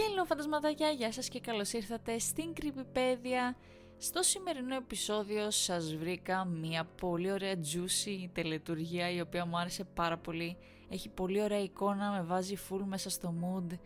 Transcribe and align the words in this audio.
Χέλο 0.00 0.24
φαντασματάκια, 0.24 0.90
γεια 0.90 1.12
σας 1.12 1.28
και 1.28 1.40
καλώς 1.40 1.72
ήρθατε 1.72 2.18
στην 2.18 2.52
Creepypedia. 2.60 3.54
Στο 3.98 4.22
σημερινό 4.22 4.74
επεισόδιο 4.74 5.50
σας 5.50 5.94
βρήκα 5.96 6.44
μια 6.44 6.84
πολύ 7.00 7.32
ωραία 7.32 7.54
juicy 7.54 8.28
τελετουργία 8.32 9.10
η 9.10 9.20
οποία 9.20 9.46
μου 9.46 9.58
άρεσε 9.58 9.84
πάρα 9.84 10.18
πολύ. 10.18 10.56
Έχει 10.88 11.08
πολύ 11.08 11.42
ωραία 11.42 11.62
εικόνα, 11.62 12.10
με 12.10 12.22
βάζει 12.22 12.56
full 12.68 12.80
μέσα 12.84 13.10
στο 13.10 13.34
mood. 13.42 13.78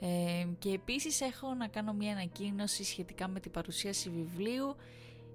Ε, 0.00 0.46
και 0.58 0.70
επίσης 0.70 1.20
έχω 1.20 1.54
να 1.54 1.66
κάνω 1.66 1.92
μια 1.92 2.12
ανακοίνωση 2.12 2.84
σχετικά 2.84 3.28
με 3.28 3.40
την 3.40 3.50
παρουσίαση 3.50 4.10
βιβλίου 4.10 4.76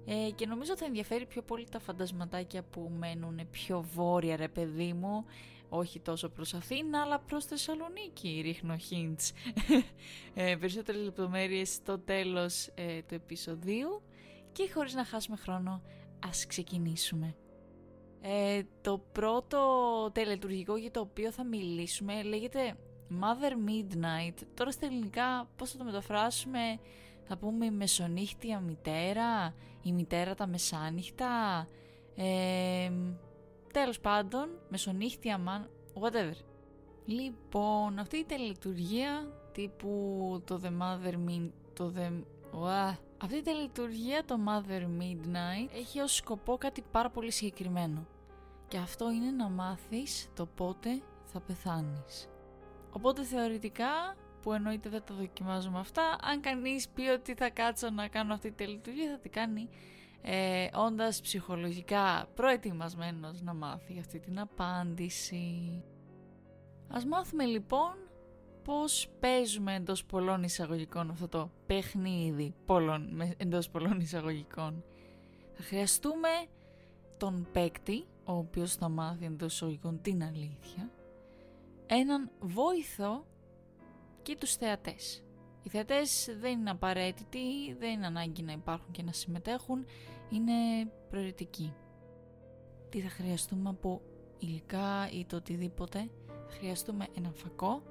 ε, 0.06 0.30
και 0.30 0.46
νομίζω 0.46 0.76
θα 0.76 0.84
ενδιαφέρει 0.84 1.26
πιο 1.26 1.42
πολύ 1.42 1.66
τα 1.70 1.78
φαντασματάκια 1.78 2.62
που 2.62 2.92
μένουν 2.98 3.40
πιο 3.50 3.84
βόρεια 3.94 4.36
ρε 4.36 4.48
παιδί 4.48 4.92
μου 4.92 5.24
όχι 5.68 6.00
τόσο 6.00 6.28
προς 6.28 6.54
Αθήνα 6.54 7.02
αλλά 7.02 7.18
προς 7.18 7.44
Θεσσαλονίκη 7.44 8.40
ρίχνω 8.44 8.76
hints. 8.90 9.30
Ε, 10.34 10.56
περισσότερες 10.56 11.02
λεπτομέρειες 11.02 11.68
στο 11.68 11.98
τέλος 11.98 12.66
ε, 12.74 13.02
του 13.02 13.14
επεισοδίου. 13.14 14.02
Και 14.52 14.70
χωρίς 14.74 14.94
να 14.94 15.04
χάσουμε 15.04 15.36
χρόνο 15.36 15.82
ας 16.26 16.46
ξεκινήσουμε. 16.46 17.36
Ε, 18.20 18.62
το 18.80 18.98
πρώτο 19.12 19.58
τελετουργικό 20.12 20.76
για 20.76 20.90
το 20.90 21.00
οποίο 21.00 21.32
θα 21.32 21.44
μιλήσουμε 21.44 22.22
λέγεται 22.22 22.76
Mother 23.10 23.52
Midnight. 23.68 24.34
Τώρα 24.54 24.70
στα 24.70 24.86
ελληνικά 24.86 25.48
πώς 25.56 25.70
θα 25.70 25.78
το 25.78 25.84
μεταφράσουμε; 25.84 26.78
Θα 27.24 27.36
πούμε 27.36 27.66
η 27.66 27.70
μεσονύχτια 27.70 28.60
μητέρα, 28.60 29.54
η 29.82 29.92
μητέρα 29.92 30.34
τα 30.34 30.46
μεσάνυχτα, 30.46 31.66
ε, 32.16 32.90
τέλος 33.78 34.00
πάντων, 34.00 34.48
μεσονύχτια 34.68 35.40
man, 35.46 35.66
whatever. 36.02 36.34
Λοιπόν, 37.04 37.98
αυτή 37.98 38.16
η 38.16 38.24
τελετουργία 38.24 39.32
τύπου 39.52 40.42
το 40.46 40.60
The 40.64 40.68
Mother 40.68 41.14
Min, 41.14 41.50
το 41.72 41.92
The... 41.96 42.12
Αυτή 43.18 43.36
η 43.36 43.42
τελετουργία 43.42 44.24
το 44.24 44.38
Mother 44.46 44.82
Midnight 44.82 45.74
έχει 45.74 46.00
ως 46.00 46.14
σκοπό 46.14 46.56
κάτι 46.56 46.84
πάρα 46.90 47.10
πολύ 47.10 47.30
συγκεκριμένο 47.30 48.06
και 48.68 48.76
αυτό 48.76 49.10
είναι 49.10 49.30
να 49.30 49.48
μάθεις 49.48 50.28
το 50.34 50.46
πότε 50.46 51.02
θα 51.24 51.40
πεθάνεις. 51.40 52.28
Οπότε 52.92 53.22
θεωρητικά 53.22 54.16
που 54.42 54.52
εννοείται 54.52 54.88
δεν 54.88 55.02
τα 55.04 55.14
δοκιμάζουμε 55.14 55.78
αυτά. 55.78 56.16
Αν 56.22 56.40
κανείς 56.40 56.88
πει 56.88 57.08
ότι 57.08 57.34
θα 57.34 57.50
κάτσω 57.50 57.90
να 57.90 58.08
κάνω 58.08 58.34
αυτή 58.34 58.52
τη 58.52 58.66
λειτουργία 58.66 59.10
θα 59.10 59.18
την 59.18 59.30
κάνει 59.30 59.68
ε, 60.22 60.68
όντας 60.74 61.20
ψυχολογικά 61.20 62.28
προετοιμασμένος 62.34 63.42
να 63.42 63.54
μάθει 63.54 63.98
αυτή 63.98 64.20
την 64.20 64.40
απάντηση. 64.40 65.82
Ας 66.88 67.04
μάθουμε 67.04 67.44
λοιπόν 67.44 67.94
πώς 68.64 69.08
παίζουμε 69.20 69.74
εντός 69.74 70.04
πολλών 70.04 70.42
εισαγωγικών 70.42 71.10
αυτό 71.10 71.28
το 71.28 71.50
παιχνίδι 71.66 72.54
πολλών, 72.66 73.22
εντός 73.36 73.70
πολλών 73.70 74.00
εισαγωγικών. 74.00 74.84
Θα 75.52 75.62
χρειαστούμε 75.62 76.28
τον 77.16 77.46
παίκτη, 77.52 78.06
ο 78.24 78.32
οποίος 78.32 78.74
θα 78.74 78.88
μάθει 78.88 79.24
εντός 79.24 79.54
εισαγωγικών 79.54 80.00
την 80.02 80.22
αλήθεια, 80.22 80.90
έναν 81.86 82.30
βόηθο 82.40 83.26
και 84.22 84.36
τους 84.36 84.54
θεατές. 84.54 85.22
Οι 85.68 85.70
θεατές 85.70 86.36
δεν 86.40 86.58
είναι 86.58 86.70
απαραίτητοι, 86.70 87.74
δεν 87.78 87.90
είναι 87.90 88.06
ανάγκη 88.06 88.42
να 88.42 88.52
υπάρχουν 88.52 88.90
και 88.90 89.02
να 89.02 89.12
συμμετέχουν, 89.12 89.84
είναι 90.30 90.52
προαιρετικοί. 91.10 91.74
Τι 92.88 93.00
θα 93.00 93.08
χρειαστούμε 93.08 93.68
από 93.68 94.00
υλικά 94.38 95.10
ή 95.10 95.24
το 95.24 95.36
οτιδήποτε, 95.36 96.10
θα 96.26 96.56
χρειαστούμε 96.58 97.06
ένα 97.16 97.30
φακό, 97.32 97.82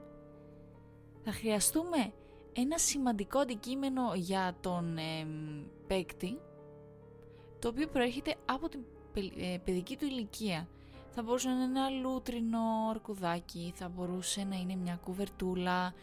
θα 1.23 1.31
χρειαστούμε 1.31 2.13
ένα 2.53 2.77
σημαντικό 2.77 3.39
αντικείμενο 3.39 4.13
για 4.15 4.57
τον 4.61 4.97
ε, 4.97 5.27
παίκτη, 5.87 6.39
το 7.59 7.67
οποίο 7.67 7.87
προέρχεται 7.87 8.35
από 8.45 8.69
την 8.69 8.79
ε, 9.37 9.57
παιδική 9.63 9.97
του 9.97 10.05
ηλικία. 10.05 10.67
Θα 11.09 11.21
μπορούσε 11.21 11.47
να 11.47 11.53
είναι 11.53 11.63
ένα 11.63 11.89
λούτρινο 11.89 12.59
αρκουδάκι, 12.89 13.73
θα 13.75 13.89
μπορούσε 13.89 14.43
να 14.43 14.55
είναι 14.55 14.75
μια 14.75 14.99
κουβερτούλα, 15.03 15.93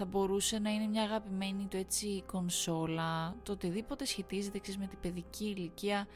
θα 0.00 0.06
μπορούσε 0.06 0.58
να 0.58 0.70
είναι 0.70 0.86
μια 0.86 1.02
αγαπημένη 1.02 1.66
του 1.66 1.76
έτσι 1.76 2.22
κονσόλα, 2.26 3.36
το 3.42 3.52
οτιδήποτε 3.52 4.04
σχετίζεται 4.04 4.58
ξέρεις, 4.58 4.80
με 4.80 4.86
την 4.86 5.00
παιδική 5.00 5.44
ηλικία 5.44 6.06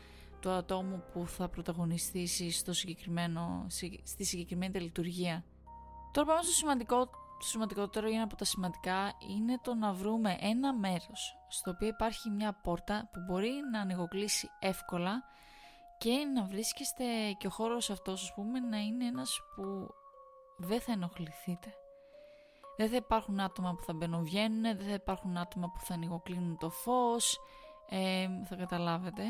του 0.41 0.51
ατόμου 0.51 1.05
που 1.13 1.27
θα 1.27 1.49
πρωταγωνιστήσει 1.49 2.51
στο 2.51 2.73
συγκεκριμένο, 2.73 3.67
στη 4.03 4.25
συγκεκριμένη 4.25 4.81
λειτουργία. 4.81 5.45
Τώρα 6.13 6.27
πάμε 6.27 6.43
στο 6.43 6.53
σημαντικό, 6.53 7.07
το 7.07 7.47
σημαντικότερο 7.47 8.09
είναι 8.09 8.23
από 8.23 8.37
τα 8.37 8.45
σημαντικά 8.45 9.13
είναι 9.37 9.59
το 9.63 9.75
να 9.75 9.93
βρούμε 9.93 10.37
ένα 10.41 10.75
μέρος 10.75 11.37
στο 11.49 11.71
οποίο 11.71 11.89
υπάρχει 11.89 12.31
μια 12.31 12.53
πόρτα 12.53 13.09
που 13.13 13.21
μπορεί 13.27 13.53
να 13.73 13.81
ανοιγοκλείσει 13.81 14.51
εύκολα 14.59 15.23
και 15.99 16.25
να 16.35 16.45
βρίσκεστε 16.45 17.05
και 17.39 17.47
ο 17.47 17.51
χώρος 17.51 17.91
αυτός 17.91 18.23
ας 18.23 18.35
πούμε 18.35 18.61
να 18.61 18.79
είναι 18.79 19.07
ένας 19.07 19.41
που 19.55 19.95
δεν 20.59 20.81
θα 20.81 20.93
ενοχληθείτε. 20.93 21.75
Δεν 22.77 22.89
θα 22.89 22.97
υπάρχουν 22.97 23.41
άτομα 23.41 23.75
που 23.75 23.83
θα 23.83 23.93
μπαίνουν 23.93 24.25
βγαίνουν, 24.25 24.63
δεν 24.63 24.87
θα 24.87 24.93
υπάρχουν 24.93 25.37
άτομα 25.37 25.71
που 25.71 25.81
θα 25.81 25.95
ανοιγοκλίνουν 25.95 26.59
το 26.59 26.71
φως, 26.71 27.39
ε, 27.89 28.27
θα 28.45 28.57
καταλάβετε. 28.57 29.23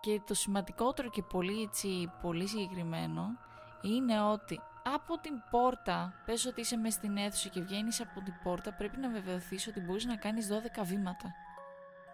Και 0.00 0.20
το 0.26 0.34
σημαντικότερο 0.34 1.08
και 1.08 1.22
πολύ, 1.22 1.62
έτσι, 1.62 2.10
πολύ 2.22 2.46
συγκεκριμένο 2.46 3.26
είναι 3.82 4.22
ότι 4.22 4.60
από 4.94 5.18
την 5.18 5.32
πόρτα, 5.50 6.12
πες 6.24 6.46
ότι 6.46 6.60
είσαι 6.60 6.76
μέσα 6.76 6.98
στην 6.98 7.16
αίθουσα 7.16 7.48
και 7.48 7.60
βγαίνεις 7.60 8.00
από 8.00 8.20
την 8.22 8.34
πόρτα, 8.42 8.74
πρέπει 8.74 8.96
να 8.96 9.10
βεβαιωθείς 9.10 9.66
ότι 9.66 9.80
μπορείς 9.80 10.04
να 10.04 10.16
κάνεις 10.16 10.48
12 10.48 10.84
βήματα. 10.84 11.32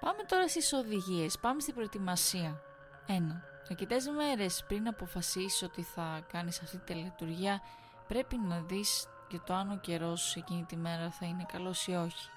Πάμε 0.01 0.23
τώρα 0.23 0.49
στις 0.49 0.73
οδηγίες, 0.73 1.39
πάμε 1.39 1.61
στην 1.61 1.75
προετοιμασία. 1.75 2.61
1. 3.07 3.43
Αρκετές 3.71 4.09
μέρες 4.09 4.65
πριν 4.69 4.89
αποφασίσεις 4.89 5.63
ότι 5.63 5.83
θα 5.83 6.25
κάνεις 6.33 6.61
αυτή 6.63 6.79
τη 6.79 6.85
τελετουργία, 6.85 7.61
πρέπει 8.09 8.37
να 8.37 8.61
δεις 8.61 9.07
και 9.35 9.41
το 9.47 9.55
αν 9.55 9.71
ο 9.71 9.77
καιρός 9.77 10.37
εκείνη 10.37 10.65
τη 10.65 10.77
μέρα 10.77 11.11
θα 11.11 11.27
είναι 11.27 11.47
καλός 11.53 11.87
ή 11.87 11.93
όχι. 11.93 12.29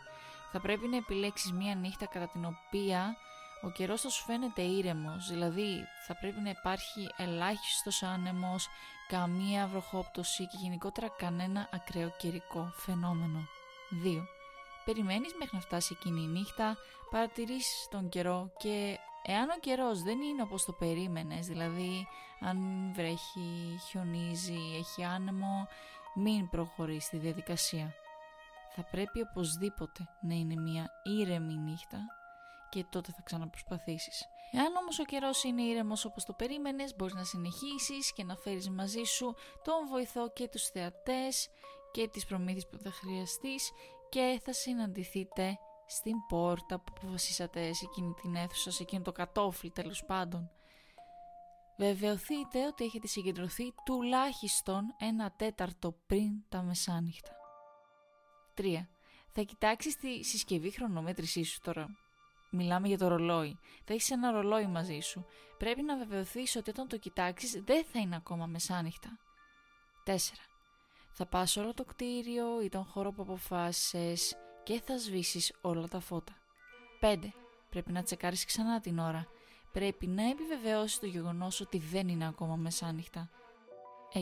Θα 0.52 0.59
πρέπει 0.59 0.88
να 0.88 0.97
επιλέξεις 0.97 1.52
μία 1.52 1.75
νύχτα 1.75 2.06
κατά 2.06 2.28
την 2.28 2.46
οποία 2.46 3.16
ο 3.62 3.69
καιρός 3.69 4.02
θα 4.02 4.09
σου 4.09 4.24
φαίνεται 4.24 4.62
ήρεμος, 4.62 5.28
δηλαδή 5.28 5.88
θα 6.07 6.16
πρέπει 6.16 6.40
να 6.40 6.50
υπάρχει 6.50 7.09
ελάχιστος 7.18 8.03
άνεμος, 8.03 8.68
καμία 9.07 9.68
βροχόπτωση 9.68 10.47
και 10.47 10.57
γενικότερα 10.59 11.07
κανένα 11.18 11.69
ακραίο 11.72 12.13
καιρικό 12.18 12.72
φαινόμενο. 12.75 13.47
2. 14.03 14.28
Περιμένεις 14.86 15.34
μέχρι 15.40 15.56
να 15.56 15.62
φτάσει 15.62 15.97
εκείνη 16.00 16.22
η 16.22 16.28
νύχτα, 16.28 16.78
παρατηρήσεις 17.12 17.88
τον 17.91 18.09
καιρό 18.09 18.52
και 18.57 18.97
εάν 19.24 19.50
ο 19.50 19.59
καιρός 19.59 20.02
δεν 20.02 20.22
είναι 20.22 20.41
όπως 20.41 20.66
το 20.66 20.72
περίμενες, 20.72 21.47
δηλαδή 21.47 22.07
αν 22.40 22.57
βρέχει, 22.94 23.80
χιονίζει, 23.90 24.59
έχει 24.80 25.03
άνεμο, 25.03 25.68
μην 26.19 26.50
προχωρείς 26.50 27.03
στη 27.03 27.17
διαδικασία. 27.17 27.94
Θα 28.75 28.83
πρέπει 28.91 29.22
οπωσδήποτε 29.22 30.07
να 30.22 30.33
είναι 30.33 30.55
μια 30.55 30.89
ήρεμη 31.03 31.53
νύχτα 31.53 31.97
και 32.69 32.85
τότε 32.89 33.11
θα 33.11 33.22
ξαναπροσπαθήσεις. 33.23 34.25
Εάν 34.51 34.75
όμως 34.75 35.00
ο 35.00 35.03
καιρός 35.03 35.44
είναι 35.44 35.61
ήρεμος 35.61 36.06
όπως 36.06 36.25
το 36.25 36.33
περίμενες, 36.33 36.95
μπορείς 36.95 37.13
να 37.13 37.23
συνεχίσεις 37.23 38.13
και 38.13 38.23
να 38.23 38.35
φέρεις 38.35 38.69
μαζί 38.69 39.03
σου 39.03 39.35
τον 39.63 39.88
βοηθό 39.89 40.29
και 40.29 40.47
τους 40.47 40.67
θεατές 40.67 41.50
και 41.91 42.07
τις 42.07 42.25
προμήθειες 42.25 42.67
που 42.67 42.77
θα 42.77 42.91
χρειαστείς 42.91 43.72
και 44.09 44.39
θα 44.44 44.53
συναντηθείτε 44.53 45.57
στην 45.88 46.16
πόρτα 46.27 46.79
που 46.79 46.94
αποφασίσατε 46.97 47.74
σε 47.74 47.86
εκείνη 47.86 48.13
την 48.21 48.36
αίθουσα, 48.36 48.71
σε 48.71 48.83
εκείνο 48.83 49.01
το 49.03 49.12
κατόφλι 49.12 49.69
τέλος 49.69 50.06
πάντων. 50.06 50.51
Βεβαιωθείτε 51.77 52.65
ότι 52.65 52.83
έχετε 52.83 53.07
συγκεντρωθεί 53.07 53.74
τουλάχιστον 53.85 54.95
ένα 54.97 55.31
τέταρτο 55.31 55.95
πριν 56.07 56.44
τα 56.50 56.62
μεσάνυχτα. 56.62 57.31
3. 58.57 58.88
Θα 59.31 59.41
κοιτάξεις 59.41 59.95
τη 59.97 60.24
συσκευή 60.24 60.71
χρονομέτρησή 60.71 61.44
σου 61.44 61.59
τώρα. 61.59 61.88
Μιλάμε 62.51 62.88
για 62.88 62.97
το 62.97 63.07
ρολόι. 63.07 63.59
Θα 63.85 63.94
έχεις 63.94 64.12
ένα 64.12 64.31
ρολόι 64.31 64.68
μαζί 64.68 65.00
σου. 65.00 65.25
Πρέπει 65.57 65.81
να 65.81 65.97
βεβαιωθείς 65.97 66.56
ότι 66.56 66.69
όταν 66.69 66.88
το 66.88 66.97
κοιτάξεις 66.97 67.51
δεν 67.51 67.85
θα 67.85 68.00
είναι 68.00 68.15
ακόμα 68.15 68.45
μεσάνυχτα. 68.45 69.19
4. 70.06 70.15
Θα 71.12 71.25
πας 71.25 71.57
όλο 71.57 71.73
το 71.73 71.83
κτίριο 71.83 72.62
ή 72.62 72.69
τον 72.69 72.83
χώρο 72.83 73.12
που 73.12 73.21
αποφάσισες 73.21 74.35
και 74.63 74.81
θα 74.81 74.97
σβήσεις 74.97 75.53
όλα 75.62 75.88
τα 75.88 76.00
φώτα. 76.00 76.33
5. 77.01 77.33
Πρέπει 77.69 77.91
να 77.91 78.03
τσεκάρεις 78.03 78.45
ξανά 78.45 78.80
την 78.80 79.00
ώρα 79.00 79.27
πρέπει 79.72 80.08
να 80.08 80.30
επιβεβαιώσει 80.30 81.00
το 81.00 81.06
γεγονός 81.06 81.62
ότι 81.62 81.78
δεν 81.78 82.08
είναι 82.08 82.28
ακόμα 82.28 82.56
μεσάνυχτα. 82.56 83.30
6. 84.14 84.19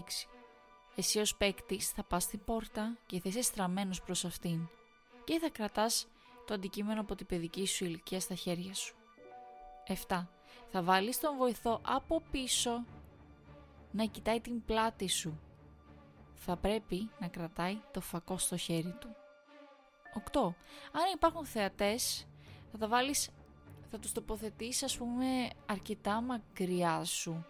Εσύ 0.96 1.20
ως 1.20 1.36
παίκτης 1.36 1.90
θα 1.90 2.04
πας 2.04 2.24
στην 2.24 2.44
πόρτα 2.44 2.98
και 3.06 3.20
θα 3.20 3.30
είσαι 3.30 3.42
στραμμένος 3.42 4.02
προς 4.02 4.26
αυτήν 4.26 4.68
και 5.24 5.40
θα 5.40 5.50
κρατάς 5.50 6.08
το 6.46 6.54
αντικείμενο 6.54 7.02
από 7.02 7.16
την 7.16 7.26
παιδική 7.26 7.68
σου 7.68 7.86
ηλικία 7.86 8.20
στα 8.20 8.36
χέρια 8.36 8.74
σου. 8.74 8.96
7. 10.08 10.28
Θα 10.72 10.84
βάλεις 10.84 11.20
τον 11.20 11.38
βοηθό 11.38 11.82
από 11.86 12.22
πίσω 12.32 12.86
να 13.92 14.06
κοιτάει 14.06 14.42
την 14.42 14.66
πλάτη 14.66 15.08
σου. 15.10 15.40
Θα 16.36 16.58
πρέπει 16.58 17.10
να 17.20 17.28
κρατάει 17.28 17.78
το 17.92 18.02
φακό 18.02 18.38
στο 18.38 18.58
χέρι 18.58 18.96
του. 19.00 19.16
8. 20.32 20.56
Αν 20.92 21.04
υπάρχουν 21.14 21.46
θεατές, 21.46 22.28
θα 22.72 22.78
τα 22.78 22.88
βάλεις, 22.88 23.30
θα 23.96 24.02
τους 24.02 24.12
τοποθετήσεις 24.12 24.84
ας 24.84 24.98
πούμε 24.98 25.50
αρκετά 25.66 26.22
μακριά 26.22 27.04
σου. 27.04 27.46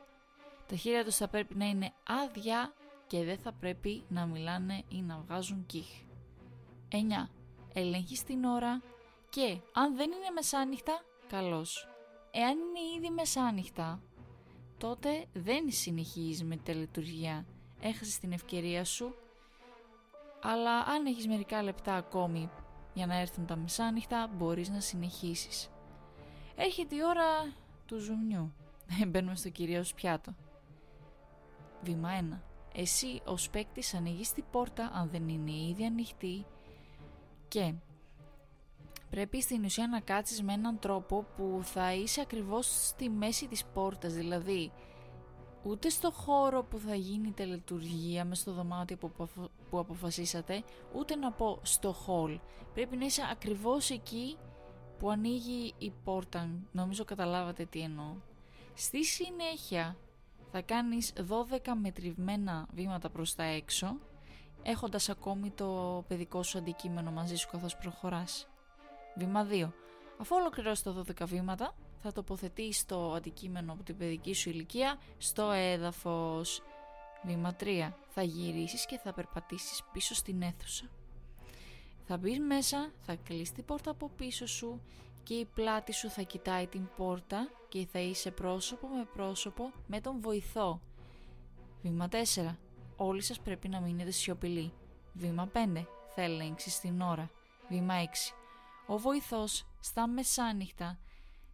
Τα 0.67 0.75
χέρια 0.75 1.03
τους 1.03 1.15
θα 1.15 1.27
πρέπει 1.27 1.55
να 1.55 1.65
είναι 1.65 1.93
άδεια 2.07 2.73
και 3.07 3.23
δεν 3.23 3.37
θα 3.37 3.53
πρέπει 3.53 4.03
να 4.07 4.25
μιλάνε 4.25 4.83
ή 4.87 5.01
να 5.01 5.17
βγάζουν 5.17 5.65
κύχ. 5.65 5.87
9. 6.91 7.29
Ελέγχεις 7.73 8.23
την 8.23 8.43
ώρα 8.43 8.81
και 9.29 9.57
αν 9.73 9.95
δεν 9.95 10.11
είναι 10.11 10.29
μεσάνυχτα, 10.33 11.03
καλώς. 11.27 11.87
Εάν 12.31 12.57
είναι 12.57 12.79
ήδη 12.97 13.09
μεσάνυχτα, 13.09 14.01
τότε 14.77 15.25
δεν 15.33 15.71
συνεχίζεις 15.71 16.43
με 16.43 16.55
τη 16.55 16.63
τελετουργία. 16.63 17.45
Έχασες 17.79 18.19
την 18.19 18.31
ευκαιρία 18.31 18.83
σου, 18.83 19.15
αλλά 20.41 20.79
αν 20.79 21.05
έχεις 21.05 21.27
μερικά 21.27 21.63
λεπτά 21.63 21.95
ακόμη 21.95 22.49
για 22.93 23.05
να 23.05 23.19
έρθουν 23.19 23.45
τα 23.45 23.55
μεσάνυχτα, 23.55 24.29
μπορείς 24.35 24.69
να 24.69 24.79
συνεχίσεις. 24.79 25.69
Έρχεται 26.55 26.95
η 26.95 27.03
ώρα 27.03 27.53
του 27.85 27.97
ζουμιού. 27.97 28.53
Μπαίνουμε 29.07 29.35
στο 29.35 29.49
κυρίως 29.49 29.93
πιάτο. 29.93 30.35
Βήμα 31.81 32.09
1. 32.21 32.41
Εσύ 32.73 33.21
ως 33.25 33.49
παίκτης 33.49 33.93
ανοίγεις 33.93 34.33
την 34.33 34.43
πόρτα 34.51 34.91
αν 34.93 35.09
δεν 35.09 35.27
είναι 35.29 35.51
ήδη 35.51 35.85
ανοιχτή 35.85 36.45
και 37.47 37.73
πρέπει 39.09 39.41
στην 39.41 39.65
ουσία 39.65 39.87
να 39.87 39.99
κάτσεις 39.99 40.43
με 40.43 40.53
έναν 40.53 40.79
τρόπο 40.79 41.25
που 41.35 41.59
θα 41.63 41.93
είσαι 41.93 42.21
ακριβώς 42.21 42.87
στη 42.87 43.09
μέση 43.09 43.47
της 43.47 43.65
πόρτας, 43.65 44.13
δηλαδή 44.13 44.71
ούτε 45.63 45.89
στο 45.89 46.11
χώρο 46.11 46.63
που 46.63 46.79
θα 46.79 46.95
γίνει 46.95 47.27
η 47.27 47.31
τελετουργία 47.31 48.25
μες 48.25 48.39
στο 48.39 48.51
δωμάτιο 48.51 48.97
που 49.69 49.79
αποφασίσατε, 49.79 50.63
ούτε 50.95 51.15
να 51.15 51.31
πω 51.31 51.59
στο 51.61 51.95
hall. 52.07 52.39
Πρέπει 52.73 52.97
να 52.97 53.05
είσαι 53.05 53.21
ακριβώς 53.31 53.89
εκεί 53.89 54.37
που 54.99 55.09
ανοίγει 55.09 55.73
η 55.77 55.93
πόρτα. 56.03 56.49
Νομίζω 56.71 57.05
καταλάβατε 57.05 57.65
τι 57.65 57.79
εννοώ. 57.81 58.15
Στη 58.73 59.05
συνέχεια 59.05 59.97
θα 60.51 60.61
κάνεις 60.61 61.13
12 61.17 61.73
μετρημένα 61.81 62.67
βήματα 62.73 63.09
προς 63.09 63.35
τα 63.35 63.43
έξω, 63.43 63.97
έχοντας 64.63 65.09
ακόμη 65.09 65.51
το 65.51 66.03
παιδικό 66.07 66.43
σου 66.43 66.57
αντικείμενο 66.57 67.11
μαζί 67.11 67.35
σου 67.35 67.49
καθώς 67.51 67.77
προχωράς. 67.77 68.47
Βήμα 69.15 69.47
2. 69.51 69.71
Αφού 70.19 70.35
ολοκληρώσεις 70.35 70.83
τα 70.83 70.91
12 70.91 71.25
βήματα, 71.25 71.75
θα 71.99 72.11
τοποθετείς 72.11 72.85
το 72.85 73.13
αντικείμενο 73.13 73.73
από 73.73 73.83
την 73.83 73.97
παιδική 73.97 74.33
σου 74.33 74.49
ηλικία 74.49 74.99
στο 75.17 75.51
έδαφος. 75.51 76.61
Βήμα 77.23 77.55
3. 77.59 77.93
Θα 78.07 78.23
γυρίσεις 78.23 78.85
και 78.85 78.97
θα 78.97 79.13
περπατήσεις 79.13 79.83
πίσω 79.91 80.13
στην 80.13 80.41
αίθουσα. 80.41 80.89
Θα 82.07 82.17
μπεις 82.17 82.39
μέσα, 82.39 82.91
θα 83.01 83.15
κλείσει 83.15 83.53
την 83.53 83.65
πόρτα 83.65 83.91
από 83.91 84.09
πίσω 84.17 84.47
σου 84.47 84.81
και 85.23 85.33
η 85.33 85.45
πλάτη 85.45 85.93
σου 85.93 86.09
θα 86.09 86.21
κοιτάει 86.21 86.67
την 86.67 86.89
πόρτα 86.97 87.49
και 87.69 87.85
θα 87.91 87.99
είσαι 87.99 88.31
πρόσωπο 88.31 88.87
με 88.87 89.07
πρόσωπο 89.13 89.71
με 89.87 90.01
τον 90.01 90.21
βοηθό. 90.21 90.81
Βήμα 91.81 92.09
4. 92.11 92.55
Όλοι 92.95 93.21
σας 93.21 93.39
πρέπει 93.39 93.67
να 93.67 93.81
μείνετε 93.81 94.11
σιωπηλοί. 94.11 94.73
Βήμα 95.13 95.51
5. 95.53 95.85
Θα 96.15 96.21
ελέγξεις 96.21 96.79
την 96.79 97.01
ώρα. 97.01 97.31
Βήμα 97.69 97.93
6. 98.03 98.33
Ο 98.87 98.97
βοηθός 98.97 99.67
στα 99.79 100.07
μεσάνυχτα 100.07 100.99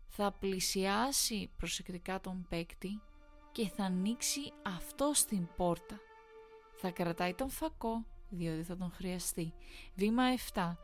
θα 0.08 0.32
πλησιάσει 0.32 1.50
προσεκτικά 1.58 2.20
τον 2.20 2.46
παίκτη 2.50 3.02
και 3.52 3.68
θα 3.76 3.84
ανοίξει 3.84 4.52
αυτό 4.66 5.12
στην 5.14 5.48
πόρτα. 5.56 6.00
Θα 6.76 6.92
κρατάει 6.92 7.34
τον 7.34 7.50
φακό 7.50 8.06
διότι 8.32 8.64
θα 8.64 8.78
τον 8.78 8.92
χρειαστεί. 8.92 9.54
Βήμα 9.96 10.24
7. 10.54 10.76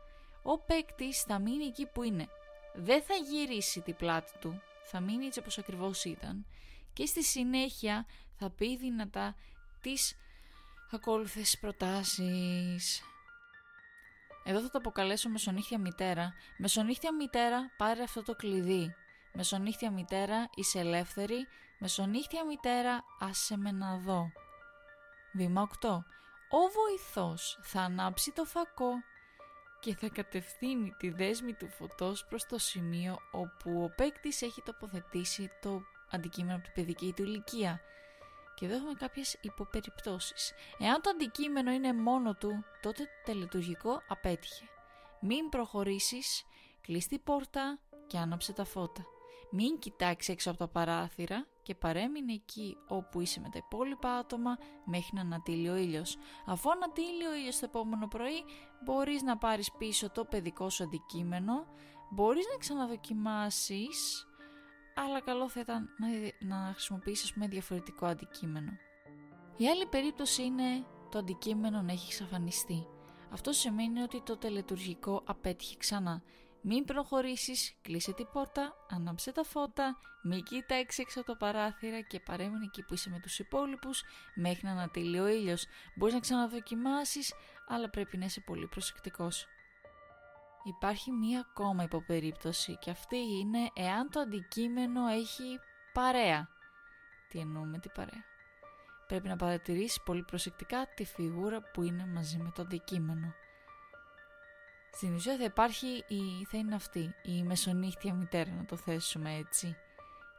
Ο 0.42 0.58
παίκτης 0.58 1.22
θα 1.22 1.38
μείνει 1.38 1.64
εκεί 1.64 1.86
που 1.86 2.02
είναι 2.02 2.28
δεν 2.74 3.02
θα 3.02 3.14
γυρίσει 3.14 3.80
την 3.80 3.96
πλάτη 3.96 4.32
του, 4.40 4.62
θα 4.82 5.00
μείνει 5.00 5.26
έτσι 5.26 5.38
όπως 5.38 5.58
ακριβώς 5.58 6.04
ήταν 6.04 6.46
και 6.92 7.06
στη 7.06 7.24
συνέχεια 7.24 8.06
θα 8.38 8.50
πει 8.50 8.76
δυνατά 8.76 9.34
τις 9.80 10.16
ακόλουθες 10.90 11.58
προτάσεις. 11.60 13.02
Εδώ 14.44 14.60
θα 14.60 14.70
το 14.70 14.78
αποκαλέσω 14.78 15.28
μεσονύχτια 15.28 15.78
μητέρα. 15.78 16.34
Μεσονύχτια 16.58 17.14
μητέρα 17.14 17.70
πάρε 17.76 18.02
αυτό 18.02 18.22
το 18.22 18.34
κλειδί. 18.34 18.94
Μεσονύχτια 19.32 19.90
μητέρα 19.90 20.50
είσαι 20.54 20.78
ελεύθερη. 20.78 21.46
Μεσονύχτια 21.78 22.44
μητέρα 22.44 23.04
άσε 23.20 23.56
με 23.56 23.72
να 23.72 23.96
δω. 23.96 24.32
Βήμα 25.32 25.68
8. 25.80 25.98
Ο 26.50 26.58
βοηθός 26.58 27.58
θα 27.62 27.80
ανάψει 27.80 28.32
το 28.32 28.44
φακό 28.44 28.90
και 29.80 29.94
θα 29.94 30.08
κατευθύνει 30.08 30.94
τη 30.98 31.10
δέσμη 31.10 31.52
του 31.52 31.68
φωτός 31.68 32.24
προς 32.24 32.46
το 32.46 32.58
σημείο 32.58 33.18
όπου 33.30 33.82
ο 33.82 33.92
παίκτης 33.96 34.42
έχει 34.42 34.62
τοποθετήσει 34.62 35.50
το 35.60 35.82
αντικείμενο 36.10 36.54
από 36.54 36.64
την 36.64 36.72
παιδική 36.72 37.12
του 37.16 37.22
ηλικία. 37.22 37.80
Και 38.54 38.64
εδώ 38.64 38.74
έχουμε 38.74 38.92
κάποιες 38.92 39.38
υποπεριπτώσεις. 39.40 40.52
Εάν 40.78 41.00
το 41.00 41.10
αντικείμενο 41.10 41.70
είναι 41.70 41.92
μόνο 41.92 42.34
του, 42.34 42.64
τότε 42.82 43.02
το 43.02 43.10
τελετουργικό 43.32 44.02
απέτυχε. 44.08 44.64
Μην 45.20 45.48
προχωρήσεις, 45.48 46.44
κλείσει 46.80 47.08
την 47.08 47.22
πόρτα 47.22 47.78
και 48.06 48.18
άναψε 48.18 48.52
τα 48.52 48.64
φώτα. 48.64 49.04
Μην 49.50 49.78
κοιτάξει 49.78 50.32
έξω 50.32 50.50
από 50.50 50.58
τα 50.58 50.68
παράθυρα 50.68 51.46
και 51.68 51.74
παρέμεινε 51.74 52.32
εκεί 52.32 52.76
όπου 52.88 53.20
είσαι 53.20 53.40
με 53.40 53.48
τα 53.48 53.58
υπόλοιπα 53.58 54.10
άτομα 54.10 54.58
μέχρι 54.84 55.10
να 55.14 55.20
ανατείλει 55.20 55.68
ο 55.68 55.76
ήλιος. 55.76 56.16
Αφού 56.46 56.70
ανατείλει 56.70 57.26
ο 57.26 57.34
ήλιος 57.34 57.58
το 57.58 57.64
επόμενο 57.64 58.08
πρωί, 58.08 58.44
μπορείς 58.84 59.22
να 59.22 59.36
πάρεις 59.38 59.72
πίσω 59.72 60.10
το 60.10 60.24
παιδικό 60.24 60.70
σου 60.70 60.82
αντικείμενο, 60.82 61.66
μπορείς 62.10 62.46
να 62.52 62.58
ξαναδοκιμάσεις, 62.58 64.26
αλλά 64.94 65.20
καλό 65.20 65.48
θα 65.48 65.60
ήταν 65.60 65.88
να, 65.98 66.08
να 66.56 66.72
χρησιμοποιήσεις 66.72 67.32
πούμε, 67.32 67.46
διαφορετικό 67.46 68.06
αντικείμενο. 68.06 68.70
Η 69.56 69.68
άλλη 69.68 69.86
περίπτωση 69.86 70.42
είναι 70.42 70.84
το 71.10 71.18
αντικείμενο 71.18 71.82
να 71.82 71.92
έχει 71.92 72.06
εξαφανιστεί. 72.06 72.86
Αυτό 73.30 73.52
σημαίνει 73.52 74.02
ότι 74.02 74.22
το 74.22 74.36
τελετουργικό 74.36 75.22
απέτυχε 75.24 75.76
ξανά. 75.76 76.22
Μην 76.60 76.84
προχωρήσεις, 76.84 77.74
κλείσε 77.82 78.12
την 78.12 78.26
πόρτα, 78.32 78.74
ανάψε 78.90 79.32
τα 79.32 79.44
φώτα, 79.44 79.98
μην 80.22 80.42
κοιτάξει 80.42 81.02
έξω 81.02 81.20
από 81.20 81.28
το 81.28 81.36
παράθυρα 81.36 82.00
και 82.00 82.20
παρέμεινε 82.20 82.64
εκεί 82.64 82.82
που 82.82 82.94
είσαι 82.94 83.10
με 83.10 83.20
τους 83.20 83.38
υπόλοιπους 83.38 84.02
μέχρι 84.34 84.66
να 84.66 84.70
ανατείλει 84.70 85.18
ο 85.18 85.28
ήλιος. 85.28 85.66
Μπορείς 85.96 86.14
να 86.14 86.20
ξαναδοκιμάσεις, 86.20 87.34
αλλά 87.68 87.90
πρέπει 87.90 88.16
να 88.16 88.24
είσαι 88.24 88.40
πολύ 88.40 88.66
προσεκτικός. 88.66 89.46
Υπάρχει 90.64 91.10
μία 91.10 91.46
ακόμα 91.50 91.82
υποπερίπτωση 91.82 92.76
και 92.80 92.90
αυτή 92.90 93.16
είναι 93.16 93.70
εάν 93.74 94.10
το 94.10 94.20
αντικείμενο 94.20 95.06
έχει 95.06 95.58
παρέα. 95.92 96.48
Τι 97.28 97.38
εννοούμε 97.38 97.78
τι 97.78 97.88
παρέα; 97.88 98.24
Πρέπει 99.06 99.28
να 99.28 99.36
παρατηρήσεις 99.36 100.02
πολύ 100.02 100.22
προσεκτικά 100.22 100.86
τη 100.94 101.04
φιγούρα 101.04 101.62
που 101.72 101.82
είναι 101.82 102.06
μαζί 102.06 102.38
με 102.38 102.50
το 102.54 102.62
αντικείμενο. 102.62 103.34
Στην 104.98 105.14
ουσία 105.14 105.36
θα 105.36 105.44
υπάρχει 105.44 105.86
η, 105.86 106.44
θα 106.50 106.58
είναι 106.58 106.74
αυτή, 106.74 107.14
η 107.22 107.42
μεσονύχτια 107.42 108.14
μητέρα 108.14 108.50
να 108.50 108.64
το 108.64 108.76
θέσουμε 108.76 109.34
έτσι. 109.34 109.76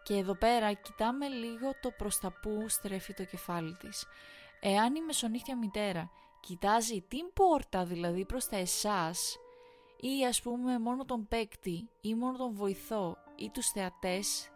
Και 0.04 0.14
εδώ 0.14 0.36
πέρα 0.36 0.74
κοιτάμε 0.74 1.28
λίγο 1.28 1.72
το 1.82 1.92
προς 1.98 2.20
τα 2.20 2.32
που 2.32 2.66
στρέφει 2.68 3.14
το 3.14 3.24
κεφάλι 3.24 3.76
της. 3.78 4.06
Εάν 4.60 4.96
η 4.96 5.02
μεσονύχτια 5.02 5.58
μητέρα 5.58 6.12
κοιτάζει 6.40 7.02
την 7.02 7.34
πόρτα 7.34 7.86
δηλαδή 7.86 8.26
προς 8.26 8.48
τα 8.48 8.58
εσάς 8.58 9.38
ή 10.00 10.26
ας 10.26 10.42
πούμε 10.42 10.80
μόνο 10.80 11.06
τον 11.06 11.28
παίκτη 11.28 11.90
ή 12.02 12.16
μόνο 12.16 12.38
τον 12.38 12.54
βοηθό 12.54 13.18
ή 13.36 13.50
τους 13.50 13.68
θεατές 13.68 14.50